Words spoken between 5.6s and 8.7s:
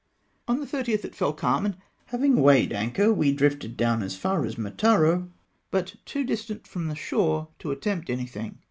but too distant from the shore to attempt anything.